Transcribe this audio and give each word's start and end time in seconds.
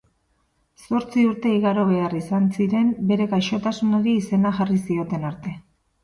Zortzi 0.83 1.25
urte 1.31 1.49
igaro 1.57 1.83
behar 1.89 2.15
izan 2.19 2.47
ziren 2.57 2.89
bere 3.11 3.27
gaixotasunari 3.33 4.15
izena 4.23 4.53
jarri 4.61 4.79
zioten 4.87 5.29
arte. 5.31 5.55